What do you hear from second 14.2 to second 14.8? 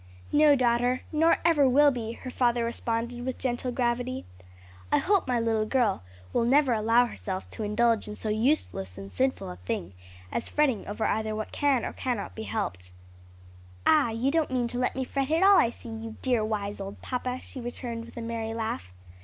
don't mean to